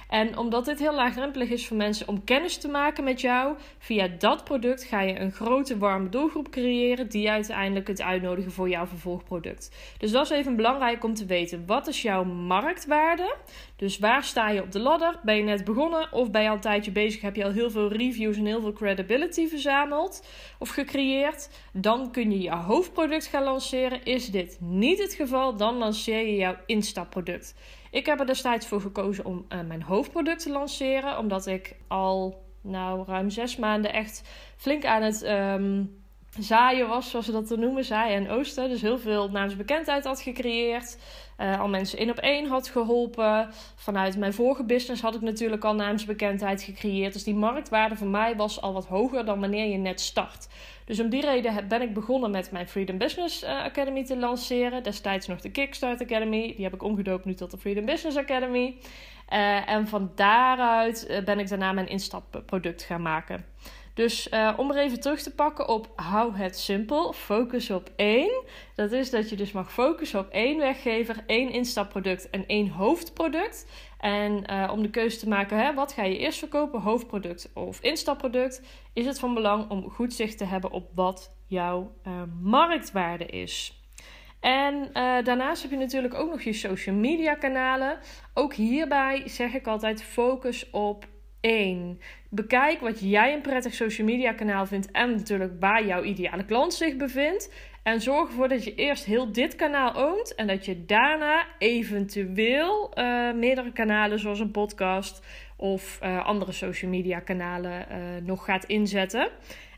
En 0.09 0.39
omdat 0.39 0.65
dit 0.65 0.79
heel 0.79 0.95
laagdrempelig 0.95 1.51
is 1.51 1.67
voor 1.67 1.77
mensen 1.77 2.09
om 2.09 2.25
kennis 2.25 2.57
te 2.59 2.69
maken 2.69 3.05
met 3.05 3.21
jou, 3.21 3.57
via 3.79 4.09
dat 4.19 4.45
product 4.45 4.85
ga 4.85 5.01
je 5.01 5.19
een 5.19 5.33
grote 5.33 5.79
warme 5.79 6.09
doelgroep 6.09 6.51
creëren 6.51 7.09
die 7.09 7.31
uiteindelijk 7.31 7.89
het 7.89 8.03
uitnodigen 8.03 8.53
voor 8.53 8.69
jouw 8.69 8.87
vervolgproduct. 8.87 9.77
Dus 9.99 10.11
dat 10.11 10.25
is 10.25 10.31
even 10.31 10.57
belangrijk 10.57 11.05
om 11.05 11.15
te 11.15 11.27
weten. 11.27 11.67
Wat 11.67 11.87
is 11.87 12.03
jouw 12.03 12.25
marktwaarde? 12.25 13.37
Dus 13.77 13.99
waar 13.99 14.25
sta 14.25 14.49
je 14.51 14.63
op 14.63 14.73
de 14.73 14.81
ladder? 14.81 15.21
Ben 15.23 15.37
je 15.37 15.43
net 15.43 15.65
begonnen 15.65 16.13
of 16.13 16.31
ben 16.31 16.43
je 16.43 16.49
al 16.49 16.55
een 16.55 16.61
tijdje 16.61 16.91
bezig? 16.91 17.21
Heb 17.21 17.37
je 17.37 17.45
al 17.45 17.53
heel 17.53 17.71
veel 17.71 17.93
reviews 17.93 18.37
en 18.37 18.47
heel 18.47 18.61
veel 18.61 18.73
credibility 18.73 19.49
verzameld 19.49 20.27
of 20.59 20.69
gecreëerd? 20.69 21.51
Dan 21.73 22.11
kun 22.11 22.31
je 22.31 22.41
je 22.41 22.55
hoofdproduct 22.55 23.27
gaan 23.27 23.43
lanceren. 23.43 24.05
Is 24.05 24.31
dit 24.31 24.57
niet 24.61 24.99
het 24.99 25.15
geval, 25.15 25.57
dan 25.57 25.77
lanceer 25.77 26.27
je 26.27 26.37
jouw 26.37 26.57
instapproduct. 26.67 27.55
Ik 27.97 28.07
heb 28.07 28.21
er 28.21 28.27
destijds 28.27 28.67
voor 28.67 28.81
gekozen 28.81 29.25
om 29.25 29.47
uh, 29.49 29.61
mijn 29.61 29.83
hoofdproduct 29.83 30.43
te 30.43 30.51
lanceren, 30.51 31.19
omdat 31.19 31.47
ik 31.47 31.75
al 31.89 32.45
nou, 32.61 33.05
ruim 33.07 33.31
zes 33.31 33.57
maanden 33.57 33.93
echt 33.93 34.23
flink 34.57 34.85
aan 34.85 35.03
het 35.03 35.23
um, 35.23 36.05
zaaien 36.39 36.89
was, 36.89 37.11
zoals 37.11 37.27
ze 37.27 37.33
dat 37.33 37.47
te 37.47 37.57
noemen, 37.57 37.85
zaaien 37.85 38.17
en 38.17 38.31
oosten. 38.31 38.69
Dus 38.69 38.81
heel 38.83 38.99
veel 38.99 39.31
naamsbekendheid 39.31 40.05
had 40.05 40.21
gecreëerd. 40.21 40.99
Uh, 41.39 41.61
al 41.61 41.69
mensen 41.69 41.99
één 41.99 42.11
op 42.11 42.19
één 42.19 42.47
had 42.47 42.69
geholpen. 42.69 43.49
Vanuit 43.75 44.17
mijn 44.17 44.35
vorige 44.35 44.65
business 44.65 45.03
had 45.03 45.15
ik 45.15 45.21
natuurlijk 45.21 45.65
al 45.65 45.75
naamsbekendheid 45.75 46.63
gecreëerd. 46.63 47.13
Dus 47.13 47.25
die 47.25 47.35
marktwaarde 47.35 47.97
voor 47.97 48.07
mij 48.07 48.37
was 48.37 48.61
al 48.61 48.73
wat 48.73 48.87
hoger 48.87 49.25
dan 49.25 49.41
wanneer 49.41 49.67
je 49.67 49.79
net 49.79 50.01
start. 50.01 50.49
Dus 50.87 51.01
om 51.01 51.09
die 51.09 51.21
reden 51.21 51.69
ben 51.69 51.83
ik 51.83 51.95
begonnen 51.95 52.31
met 52.31 52.51
mijn 52.51 52.69
Freedom 52.69 52.99
Business 52.99 53.43
eh, 53.43 53.63
Academy 53.63 54.05
te 54.05 54.17
lanceren. 54.17 54.83
Destijds 54.83 55.27
nog 55.27 55.41
de 55.41 55.51
Kickstart 55.51 56.03
Academy. 56.03 56.53
Die 56.55 56.65
heb 56.65 56.75
ik 56.75 56.83
omgedoopt 56.83 57.25
nu 57.25 57.35
tot 57.35 57.51
de 57.51 57.59
Freedom 57.59 57.85
Business 57.85 58.17
Academy. 58.17 58.77
Uh, 59.33 59.69
en 59.71 59.89
van 59.89 60.13
daaruit 60.15 61.23
ben 61.25 61.39
ik 61.39 61.49
daarna 61.49 61.73
mijn 61.73 61.89
instapproduct 61.89 62.83
gaan 62.83 63.03
maken. 63.03 63.45
Dus 63.97 64.29
uh, 64.33 64.55
om 64.57 64.71
er 64.71 64.77
even 64.77 65.01
terug 65.01 65.23
te 65.23 65.35
pakken 65.35 65.69
op 65.69 65.93
hou 65.95 66.37
het 66.37 66.59
simpel. 66.59 67.13
Focus 67.13 67.71
op 67.71 67.91
één. 67.97 68.45
Dat 68.75 68.93
is 68.93 69.11
dat 69.11 69.31
je 69.31 69.37
dus 69.37 69.53
mag 69.53 69.73
focussen 69.73 70.21
op 70.21 70.29
één 70.29 70.59
weggever, 70.59 71.25
één 71.27 71.51
instapproduct 71.51 72.31
en 72.31 72.47
één 72.47 72.69
hoofdproduct. 72.69 73.67
En 73.99 74.45
uh, 74.51 74.71
om 74.73 74.83
de 74.83 74.91
keuze 74.91 75.19
te 75.19 75.29
maken, 75.29 75.59
hè, 75.59 75.75
wat 75.75 75.93
ga 75.93 76.03
je 76.03 76.19
eerst 76.19 76.39
verkopen, 76.39 76.81
hoofdproduct 76.81 77.51
of 77.55 77.81
instapproduct, 77.81 78.63
is 78.93 79.07
het 79.07 79.19
van 79.19 79.35
belang 79.35 79.71
om 79.71 79.91
goed 79.91 80.15
zicht 80.15 80.39
te 80.39 80.45
hebben 80.45 80.71
op 80.71 80.91
wat 80.95 81.37
jouw 81.47 81.93
uh, 82.07 82.13
marktwaarde 82.43 83.27
is. 83.27 83.81
En 84.41 84.91
daarnaast 85.25 85.63
heb 85.63 85.71
je 85.71 85.77
natuurlijk 85.77 86.15
ook 86.15 86.31
nog 86.31 86.43
je 86.43 86.53
social 86.53 86.95
media 86.95 87.35
kanalen. 87.35 87.99
Ook 88.35 88.55
hierbij 88.55 89.23
zeg 89.25 89.55
ik 89.55 89.67
altijd 89.67 90.03
focus 90.03 90.71
op 90.71 91.07
1. 91.47 92.01
Bekijk 92.29 92.81
wat 92.81 93.01
jij 93.01 93.33
een 93.33 93.41
prettig 93.41 93.75
social 93.75 94.07
media 94.07 94.33
kanaal 94.33 94.67
vindt 94.67 94.91
en 94.91 95.11
natuurlijk 95.11 95.53
waar 95.61 95.87
jouw 95.87 96.03
ideale 96.03 96.45
klant 96.45 96.75
zich 96.75 96.97
bevindt. 96.97 97.53
En 97.83 98.01
zorg 98.01 98.29
ervoor 98.29 98.49
dat 98.49 98.65
je 98.65 98.75
eerst 98.75 99.05
heel 99.05 99.33
dit 99.33 99.57
kanaal 99.57 99.95
oont 99.95 100.35
en 100.35 100.47
dat 100.47 100.65
je 100.65 100.85
daarna 100.85 101.47
eventueel 101.59 102.91
uh, 102.95 103.33
meerdere 103.33 103.73
kanalen 103.73 104.19
zoals 104.19 104.41
een 104.41 104.51
podcast 104.51 105.27
of 105.57 105.99
uh, 106.03 106.27
andere 106.27 106.53
social 106.53 106.91
media 106.91 107.21
kanalen 107.21 107.87
uh, 107.91 107.97
nog 108.23 108.45
gaat 108.45 108.65
inzetten. 108.65 109.29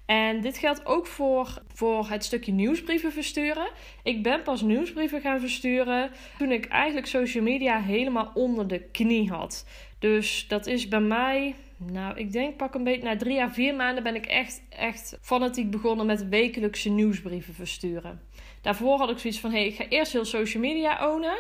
En 0.07 0.41
dit 0.41 0.59
geldt 0.59 0.87
ook 0.87 1.07
voor, 1.07 1.63
voor 1.73 2.09
het 2.09 2.25
stukje 2.25 2.53
nieuwsbrieven 2.53 3.13
versturen. 3.13 3.69
Ik 4.03 4.23
ben 4.23 4.43
pas 4.43 4.63
nieuwsbrieven 4.63 5.21
gaan 5.21 5.41
versturen 5.41 6.11
toen 6.39 6.53
ik 6.53 6.67
eigenlijk 6.67 7.07
social 7.07 7.43
media 7.43 7.81
helemaal 7.81 8.31
onder 8.35 8.69
de 8.69 8.81
knie 8.81 9.31
had. 9.31 9.67
Dus 9.99 10.49
dat 10.49 10.67
is 10.67 10.89
bij 10.89 11.01
mij, 11.01 11.55
nou, 11.77 12.17
ik 12.17 12.33
denk 12.33 12.57
pak 12.57 12.75
een 12.75 12.85
beetje, 12.85 13.03
na 13.03 13.17
drie 13.17 13.41
à 13.41 13.51
vier 13.51 13.75
maanden 13.75 14.03
ben 14.03 14.15
ik 14.15 14.27
echt, 14.27 14.63
echt 14.69 15.19
fanatiek 15.21 15.71
begonnen 15.71 16.07
met 16.07 16.29
wekelijkse 16.29 16.91
nieuwsbrieven 16.91 17.55
versturen. 17.55 18.21
Daarvoor 18.63 18.99
had 18.99 19.11
ik 19.11 19.19
zoiets 19.19 19.41
van, 19.41 19.51
hé, 19.51 19.59
hey, 19.59 19.67
ik 19.67 19.75
ga 19.75 19.85
eerst 19.89 20.13
heel 20.13 20.25
social 20.25 20.63
media 20.63 21.09
ownen. 21.13 21.39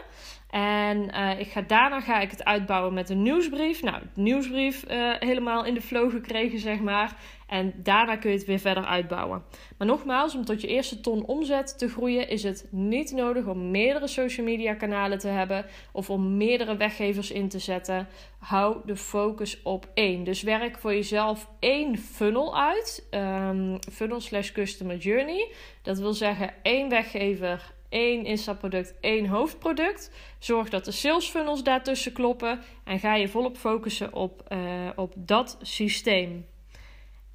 En 0.50 1.11
uh, 1.15 1.41
ik 1.41 1.49
ga, 1.49 1.61
daarna 1.61 2.00
ga 2.00 2.21
ik 2.21 2.31
het 2.31 2.45
uitbouwen 2.45 2.95
met 2.95 3.11
een 3.11 3.23
nieuwsbrief. 3.23 3.83
Nou, 3.83 4.03
de 4.15 4.21
nieuwsbrief 4.21 4.85
uh, 4.91 5.15
helemaal 5.19 5.65
in 5.65 5.75
de 5.75 5.81
flow 5.81 6.11
gekregen, 6.11 6.59
zeg 6.59 6.81
maar. 6.81 7.17
En 7.49 7.75
daarna 7.76 8.17
kun 8.17 8.31
je 8.31 8.37
het 8.37 8.47
weer 8.47 8.59
verder 8.59 8.85
uitbouwen. 8.85 9.43
Maar 9.78 9.87
nogmaals, 9.87 10.35
om 10.35 10.45
tot 10.45 10.61
je 10.61 10.67
eerste 10.67 11.00
ton 11.00 11.26
omzet 11.26 11.78
te 11.78 11.88
groeien, 11.88 12.28
is 12.28 12.43
het 12.43 12.67
niet 12.71 13.12
nodig 13.12 13.47
om 13.47 13.71
meerdere 13.71 14.07
social 14.07 14.47
media 14.47 14.75
kanalen 14.75 15.19
te 15.19 15.28
hebben 15.28 15.67
of 15.93 16.11
om 16.11 16.37
meerdere 16.37 16.76
weggevers 16.76 17.31
in 17.31 17.49
te 17.49 17.59
zetten. 17.59 18.09
Hou 18.38 18.76
de 18.85 18.97
focus 18.97 19.62
op 19.62 19.88
één. 19.95 20.25
Dus 20.25 20.43
werk 20.43 20.78
voor 20.78 20.93
jezelf 20.93 21.49
één 21.59 21.99
funnel 21.99 22.59
uit. 22.59 23.07
Um, 23.11 23.78
funnel 23.93 24.21
slash 24.21 24.52
customer 24.52 24.97
journey. 24.97 25.52
Dat 25.83 25.99
wil 25.99 26.12
zeggen 26.12 26.55
één 26.62 26.88
weggever, 26.88 27.73
één 27.88 28.25
instapproduct, 28.25 28.95
één 29.00 29.26
hoofdproduct. 29.26 30.11
Zorg 30.38 30.69
dat 30.69 30.85
de 30.85 30.90
sales 30.90 31.28
funnels 31.28 31.62
daartussen 31.62 32.12
kloppen 32.12 32.61
en 32.85 32.99
ga 32.99 33.14
je 33.14 33.28
volop 33.28 33.57
focussen 33.57 34.14
op, 34.14 34.43
uh, 34.49 34.59
op 34.97 35.12
dat 35.17 35.59
systeem. 35.62 36.47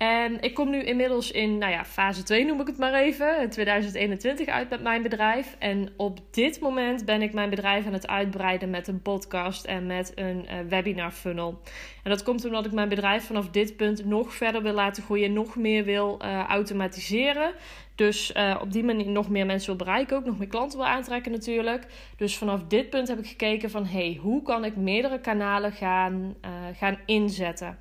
En 0.03 0.41
ik 0.41 0.53
kom 0.53 0.69
nu 0.69 0.83
inmiddels 0.83 1.31
in 1.31 1.57
nou 1.57 1.71
ja, 1.71 1.85
fase 1.85 2.23
2, 2.23 2.45
noem 2.45 2.61
ik 2.61 2.67
het 2.67 2.77
maar 2.77 2.93
even, 2.93 3.41
in 3.41 3.49
2021 3.49 4.47
uit 4.47 4.69
met 4.69 4.81
mijn 4.81 5.01
bedrijf. 5.01 5.55
En 5.59 5.89
op 5.97 6.19
dit 6.31 6.59
moment 6.59 7.05
ben 7.05 7.21
ik 7.21 7.33
mijn 7.33 7.49
bedrijf 7.49 7.85
aan 7.85 7.93
het 7.93 8.07
uitbreiden 8.07 8.69
met 8.69 8.87
een 8.87 9.01
podcast 9.01 9.65
en 9.65 9.85
met 9.85 10.11
een 10.15 10.45
uh, 10.45 10.53
webinar 10.69 11.11
funnel. 11.11 11.61
En 12.03 12.09
dat 12.09 12.23
komt 12.23 12.45
omdat 12.45 12.65
ik 12.65 12.71
mijn 12.71 12.89
bedrijf 12.89 13.25
vanaf 13.25 13.49
dit 13.49 13.75
punt 13.75 14.05
nog 14.05 14.33
verder 14.33 14.61
wil 14.61 14.73
laten 14.73 15.03
groeien, 15.03 15.33
nog 15.33 15.55
meer 15.55 15.83
wil 15.83 16.19
uh, 16.21 16.43
automatiseren. 16.43 17.53
Dus 17.95 18.33
uh, 18.35 18.57
op 18.61 18.71
die 18.71 18.83
manier 18.83 19.09
nog 19.09 19.29
meer 19.29 19.45
mensen 19.45 19.67
wil 19.67 19.85
bereiken, 19.85 20.17
ook 20.17 20.25
nog 20.25 20.37
meer 20.37 20.47
klanten 20.47 20.77
wil 20.77 20.87
aantrekken 20.87 21.31
natuurlijk. 21.31 21.85
Dus 22.17 22.37
vanaf 22.37 22.63
dit 22.67 22.89
punt 22.89 23.07
heb 23.07 23.19
ik 23.19 23.27
gekeken 23.27 23.69
van, 23.69 23.85
hey, 23.85 24.19
hoe 24.21 24.41
kan 24.41 24.65
ik 24.65 24.75
meerdere 24.75 25.19
kanalen 25.19 25.71
gaan, 25.71 26.35
gaan 26.77 26.97
inzetten? 27.05 27.77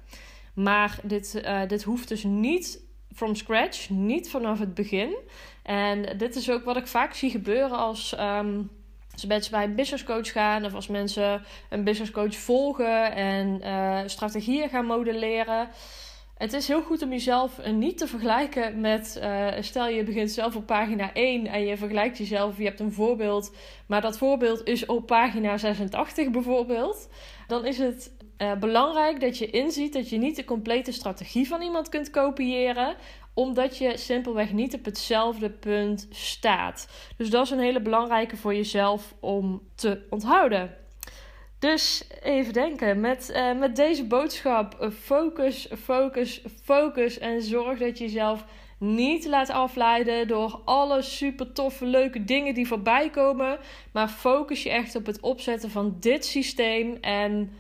Maar 0.55 0.99
dit, 1.03 1.43
uh, 1.45 1.61
dit 1.67 1.83
hoeft 1.83 2.09
dus 2.09 2.25
niet 2.25 2.81
from 3.15 3.35
scratch, 3.35 3.91
niet 3.91 4.31
vanaf 4.31 4.59
het 4.59 4.75
begin. 4.75 5.17
En 5.63 6.19
dit 6.19 6.37
is 6.37 6.51
ook 6.51 6.65
wat 6.65 6.77
ik 6.77 6.87
vaak 6.87 7.15
zie 7.15 7.31
gebeuren 7.31 7.79
als. 7.79 8.17
Um, 8.21 8.71
mensen 9.27 9.53
bij 9.53 9.65
een 9.65 9.75
business 9.75 10.05
coach 10.05 10.33
gaan 10.33 10.65
of 10.65 10.75
als 10.75 10.87
mensen 10.87 11.43
een 11.71 11.85
business 11.85 12.11
coach 12.11 12.35
volgen 12.35 13.15
en 13.15 13.61
uh, 13.63 14.01
strategieën 14.07 14.69
gaan 14.69 14.87
modelleren. 14.87 15.69
Het 16.35 16.53
is 16.53 16.69
heel 16.69 16.83
goed 16.83 17.03
om 17.03 17.11
jezelf 17.11 17.67
niet 17.73 17.99
te 17.99 18.07
vergelijken 18.07 18.81
met, 18.81 19.23
stel 19.61 19.89
je 19.89 20.05
begint 20.05 20.31
zelf 20.31 20.57
op 20.57 20.67
pagina 20.67 21.13
1 21.13 21.47
en 21.47 21.65
je 21.65 21.77
vergelijkt 21.77 22.19
jezelf, 22.19 22.59
je 22.59 22.65
hebt 22.65 22.81
een 22.81 22.93
voorbeeld, 22.93 23.55
maar 23.87 24.01
dat 24.01 24.19
voorbeeld 24.19 24.67
is 24.67 24.87
op 24.87 25.07
pagina 25.07 25.59
86 25.59 26.31
bijvoorbeeld. 26.31 27.09
Dan 27.47 27.67
is 27.67 27.79
het 27.79 28.13
uh, 28.43 28.53
belangrijk 28.55 29.21
dat 29.21 29.39
je 29.39 29.51
inziet 29.51 29.93
dat 29.93 30.09
je 30.09 30.19
niet 30.19 30.37
de 30.37 30.45
complete 30.45 30.93
strategie 30.93 31.49
van 31.49 31.63
iemand 31.63 31.89
kunt 31.89 32.11
kopiëren, 32.11 32.97
omdat 33.35 33.79
je 33.79 33.97
simpelweg 33.97 34.53
niet 34.53 34.75
op 34.75 34.85
hetzelfde 34.85 35.51
punt 35.51 36.07
staat. 36.11 36.89
Dus 37.17 37.31
dat 37.31 37.45
is 37.45 37.51
een 37.51 37.59
hele 37.59 37.83
belangrijke 37.83 38.37
voor 38.37 38.55
jezelf 38.55 39.15
om 39.21 39.63
te 39.75 40.07
onthouden. 40.11 40.77
Dus 41.59 42.05
even 42.23 42.53
denken, 42.53 43.01
met, 43.01 43.33
uh, 43.35 43.59
met 43.59 43.77
deze 43.77 44.05
boodschap: 44.05 44.91
focus, 45.01 45.69
focus, 45.79 46.43
focus. 46.63 47.19
En 47.19 47.43
zorg 47.43 47.79
dat 47.79 47.99
je 47.99 48.05
jezelf 48.05 48.45
niet 48.79 49.27
laat 49.27 49.51
afleiden 49.51 50.29
door 50.29 50.61
alle 50.65 51.03
super 51.03 51.53
toffe, 51.53 51.87
leuke 51.87 52.25
dingen 52.25 52.55
die 52.55 52.67
voorbij 52.67 53.11
komen. 53.11 53.59
Maar 53.93 54.09
focus 54.09 54.63
je 54.63 54.71
echt 54.71 54.97
op 54.97 55.07
het 55.07 55.21
opzetten 55.21 55.71
van 55.71 55.97
dit 56.01 56.25
systeem. 56.25 56.99
En 57.01 57.51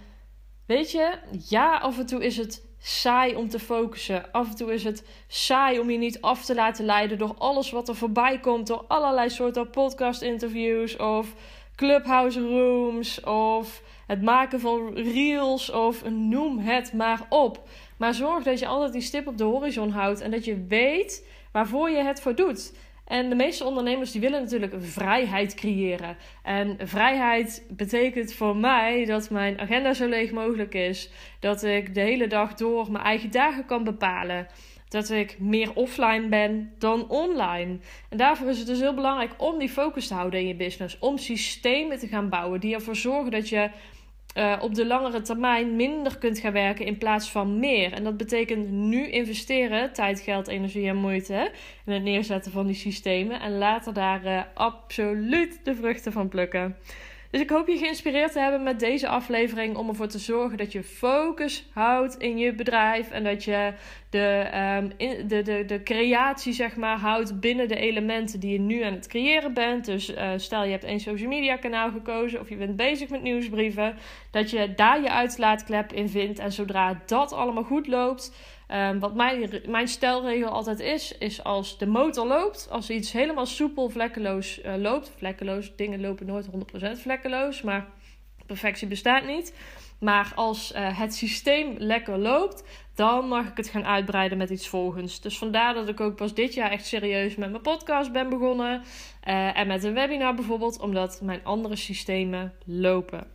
Weet 0.66 0.90
je, 0.90 1.18
ja, 1.48 1.76
af 1.76 1.98
en 1.98 2.06
toe 2.06 2.24
is 2.24 2.36
het 2.36 2.66
saai 2.78 3.34
om 3.34 3.48
te 3.48 3.58
focussen. 3.58 4.32
Af 4.32 4.48
en 4.48 4.56
toe 4.56 4.72
is 4.72 4.84
het 4.84 5.04
saai 5.26 5.78
om 5.78 5.90
je 5.90 5.98
niet 5.98 6.20
af 6.20 6.44
te 6.44 6.54
laten 6.54 6.84
leiden 6.84 7.18
door 7.18 7.34
alles 7.38 7.70
wat 7.70 7.88
er 7.88 7.96
voorbij 7.96 8.38
komt. 8.38 8.66
Door 8.66 8.84
allerlei 8.88 9.30
soorten 9.30 9.70
podcast-interviews 9.70 10.96
of 10.96 11.34
clubhouse 11.76 12.40
rooms 12.40 13.20
of 13.20 13.82
het 14.06 14.22
maken 14.22 14.60
van 14.60 14.94
reels 14.94 15.70
of 15.70 16.04
noem 16.10 16.58
het 16.58 16.92
maar 16.92 17.26
op. 17.28 17.68
Maar 17.96 18.14
zorg 18.14 18.44
dat 18.44 18.58
je 18.58 18.66
altijd 18.66 18.92
die 18.92 19.02
stip 19.02 19.26
op 19.26 19.38
de 19.38 19.44
horizon 19.44 19.90
houdt 19.90 20.20
en 20.20 20.30
dat 20.30 20.44
je 20.44 20.64
weet 20.68 21.26
waarvoor 21.52 21.90
je 21.90 22.02
het 22.02 22.20
voor 22.20 22.34
doet. 22.34 22.72
En 23.12 23.28
de 23.28 23.34
meeste 23.34 23.64
ondernemers 23.64 24.12
die 24.12 24.20
willen 24.20 24.40
natuurlijk 24.40 24.74
vrijheid 24.78 25.54
creëren. 25.54 26.16
En 26.42 26.76
vrijheid 26.78 27.66
betekent 27.70 28.32
voor 28.32 28.56
mij 28.56 29.04
dat 29.04 29.30
mijn 29.30 29.60
agenda 29.60 29.94
zo 29.94 30.08
leeg 30.08 30.30
mogelijk 30.30 30.74
is. 30.74 31.10
Dat 31.40 31.62
ik 31.62 31.94
de 31.94 32.00
hele 32.00 32.26
dag 32.26 32.54
door 32.54 32.90
mijn 32.90 33.04
eigen 33.04 33.30
dagen 33.30 33.64
kan 33.64 33.84
bepalen. 33.84 34.46
Dat 34.88 35.10
ik 35.10 35.38
meer 35.38 35.74
offline 35.74 36.28
ben 36.28 36.72
dan 36.78 37.08
online. 37.08 37.78
En 38.08 38.16
daarvoor 38.16 38.48
is 38.48 38.58
het 38.58 38.66
dus 38.66 38.80
heel 38.80 38.94
belangrijk 38.94 39.32
om 39.36 39.58
die 39.58 39.68
focus 39.68 40.06
te 40.06 40.14
houden 40.14 40.40
in 40.40 40.46
je 40.46 40.54
business. 40.54 40.98
Om 40.98 41.18
systemen 41.18 41.98
te 41.98 42.06
gaan 42.06 42.28
bouwen 42.28 42.60
die 42.60 42.74
ervoor 42.74 42.96
zorgen 42.96 43.30
dat 43.30 43.48
je 43.48 43.70
uh, 44.34 44.58
op 44.60 44.74
de 44.74 44.86
langere 44.86 45.20
termijn 45.20 45.76
minder 45.76 46.18
kunt 46.18 46.38
gaan 46.38 46.52
werken 46.52 46.86
in 46.86 46.98
plaats 46.98 47.30
van 47.30 47.58
meer. 47.58 47.92
En 47.92 48.04
dat 48.04 48.16
betekent 48.16 48.70
nu 48.70 49.10
investeren, 49.10 49.92
tijd, 49.92 50.20
geld, 50.20 50.48
energie 50.48 50.88
en 50.88 50.96
moeite 50.96 51.50
in 51.86 51.92
het 51.92 52.02
neerzetten 52.02 52.52
van 52.52 52.66
die 52.66 52.74
systemen 52.74 53.40
en 53.40 53.58
later 53.58 53.92
daar 53.92 54.24
uh, 54.24 54.42
absoluut 54.54 55.60
de 55.64 55.74
vruchten 55.74 56.12
van 56.12 56.28
plukken. 56.28 56.76
Dus 57.32 57.40
ik 57.40 57.50
hoop 57.50 57.68
je 57.68 57.76
geïnspireerd 57.76 58.32
te 58.32 58.40
hebben 58.40 58.62
met 58.62 58.80
deze 58.80 59.08
aflevering 59.08 59.76
om 59.76 59.88
ervoor 59.88 60.06
te 60.06 60.18
zorgen 60.18 60.58
dat 60.58 60.72
je 60.72 60.82
focus 60.82 61.68
houdt 61.70 62.16
in 62.18 62.38
je 62.38 62.54
bedrijf 62.54 63.10
en 63.10 63.24
dat 63.24 63.44
je 63.44 63.72
de, 64.10 64.50
um, 64.80 64.92
de, 65.28 65.42
de, 65.42 65.64
de 65.64 65.82
creatie 65.82 66.52
zeg 66.52 66.76
maar 66.76 66.98
houdt 66.98 67.40
binnen 67.40 67.68
de 67.68 67.76
elementen 67.76 68.40
die 68.40 68.52
je 68.52 68.60
nu 68.60 68.82
aan 68.82 68.92
het 68.92 69.06
creëren 69.06 69.54
bent. 69.54 69.84
Dus 69.84 70.10
uh, 70.10 70.30
stel 70.36 70.64
je 70.64 70.70
hebt 70.70 70.84
één 70.84 71.00
social 71.00 71.28
media 71.28 71.56
kanaal 71.56 71.90
gekozen 71.90 72.40
of 72.40 72.48
je 72.48 72.56
bent 72.56 72.76
bezig 72.76 73.08
met 73.08 73.22
nieuwsbrieven, 73.22 73.96
dat 74.30 74.50
je 74.50 74.74
daar 74.74 75.02
je 75.02 75.10
uitlaatklep 75.10 75.92
in 75.92 76.08
vindt 76.08 76.38
en 76.38 76.52
zodra 76.52 77.02
dat 77.06 77.32
allemaal 77.32 77.64
goed 77.64 77.86
loopt 77.86 78.32
Um, 78.74 78.98
wat 78.98 79.14
mijn, 79.14 79.62
mijn 79.66 79.88
stelregel 79.88 80.48
altijd 80.48 80.80
is, 80.80 81.18
is 81.18 81.44
als 81.44 81.78
de 81.78 81.86
motor 81.86 82.26
loopt, 82.26 82.68
als 82.70 82.90
iets 82.90 83.12
helemaal 83.12 83.46
soepel, 83.46 83.88
vlekkeloos 83.88 84.60
uh, 84.64 84.74
loopt. 84.76 85.12
Vlekkeloos, 85.16 85.76
dingen 85.76 86.00
lopen 86.00 86.26
nooit 86.26 86.46
100% 86.46 86.50
vlekkeloos, 86.92 87.62
maar 87.62 87.88
perfectie 88.46 88.88
bestaat 88.88 89.26
niet. 89.26 89.54
Maar 90.00 90.32
als 90.34 90.72
uh, 90.72 90.98
het 90.98 91.14
systeem 91.14 91.74
lekker 91.78 92.18
loopt, 92.18 92.64
dan 92.94 93.28
mag 93.28 93.48
ik 93.48 93.56
het 93.56 93.68
gaan 93.68 93.84
uitbreiden 93.84 94.38
met 94.38 94.50
iets 94.50 94.68
volgens. 94.68 95.20
Dus 95.20 95.38
vandaar 95.38 95.74
dat 95.74 95.88
ik 95.88 96.00
ook 96.00 96.16
pas 96.16 96.34
dit 96.34 96.54
jaar 96.54 96.70
echt 96.70 96.86
serieus 96.86 97.36
met 97.36 97.50
mijn 97.50 97.62
podcast 97.62 98.12
ben 98.12 98.28
begonnen. 98.28 98.82
Uh, 99.28 99.58
en 99.58 99.66
met 99.66 99.84
een 99.84 99.94
webinar 99.94 100.34
bijvoorbeeld, 100.34 100.80
omdat 100.80 101.20
mijn 101.22 101.44
andere 101.44 101.76
systemen 101.76 102.52
lopen. 102.64 103.26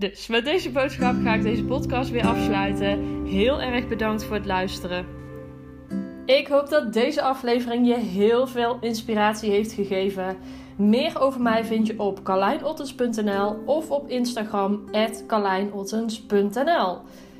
Dus 0.00 0.26
met 0.26 0.44
deze 0.44 0.70
boodschap 0.70 1.14
ga 1.22 1.34
ik 1.34 1.42
deze 1.42 1.64
podcast 1.64 2.10
weer 2.10 2.26
afsluiten. 2.26 3.24
Heel 3.26 3.60
erg 3.60 3.88
bedankt 3.88 4.24
voor 4.24 4.36
het 4.36 4.46
luisteren. 4.46 5.06
Ik 6.26 6.46
hoop 6.46 6.68
dat 6.68 6.92
deze 6.92 7.22
aflevering 7.22 7.86
je 7.86 7.96
heel 7.96 8.46
veel 8.46 8.78
inspiratie 8.80 9.50
heeft 9.50 9.72
gegeven. 9.72 10.36
Meer 10.76 11.20
over 11.20 11.42
mij 11.42 11.64
vind 11.64 11.86
je 11.86 11.98
op 11.98 12.22
carlijnottens.nl 12.22 13.62
of 13.66 13.90
op 13.90 14.08
Instagram 14.08 14.84
carlijnottens.nl. 15.26 16.98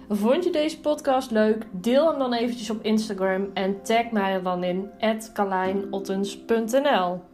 Vond 0.08 0.44
je 0.44 0.50
deze 0.50 0.80
podcast 0.80 1.30
leuk? 1.30 1.66
Deel 1.70 2.08
hem 2.10 2.18
dan 2.18 2.32
eventjes 2.32 2.70
op 2.70 2.82
Instagram 2.82 3.50
en 3.54 3.82
tag 3.82 4.10
mij 4.10 4.32
er 4.32 4.42
dan 4.42 4.64
in 4.64 4.90
carlijnottens.nl. 5.32 7.29